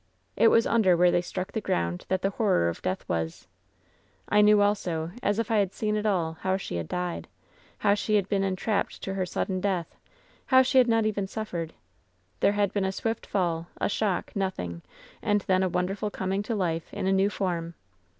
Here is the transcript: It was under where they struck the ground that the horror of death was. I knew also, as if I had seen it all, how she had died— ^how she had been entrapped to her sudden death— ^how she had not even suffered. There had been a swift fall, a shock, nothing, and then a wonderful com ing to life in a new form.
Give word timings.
It 0.35 0.47
was 0.47 0.65
under 0.65 0.97
where 0.97 1.11
they 1.11 1.21
struck 1.21 1.51
the 1.51 1.61
ground 1.61 2.05
that 2.09 2.23
the 2.23 2.31
horror 2.31 2.69
of 2.69 2.81
death 2.81 3.07
was. 3.07 3.45
I 4.27 4.41
knew 4.41 4.63
also, 4.63 5.11
as 5.21 5.37
if 5.37 5.51
I 5.51 5.57
had 5.57 5.73
seen 5.75 5.95
it 5.95 6.07
all, 6.07 6.37
how 6.41 6.57
she 6.57 6.77
had 6.77 6.87
died— 6.87 7.27
^how 7.83 7.95
she 7.95 8.15
had 8.15 8.27
been 8.27 8.43
entrapped 8.43 9.03
to 9.03 9.13
her 9.13 9.27
sudden 9.27 9.61
death— 9.61 9.95
^how 10.51 10.65
she 10.65 10.79
had 10.79 10.87
not 10.87 11.05
even 11.05 11.27
suffered. 11.27 11.73
There 12.39 12.53
had 12.53 12.73
been 12.73 12.83
a 12.85 12.91
swift 12.91 13.27
fall, 13.27 13.67
a 13.79 13.87
shock, 13.89 14.35
nothing, 14.35 14.81
and 15.21 15.41
then 15.41 15.61
a 15.61 15.69
wonderful 15.69 16.09
com 16.09 16.33
ing 16.33 16.43
to 16.45 16.55
life 16.55 16.91
in 16.91 17.05
a 17.05 17.13
new 17.13 17.29
form. 17.29 17.75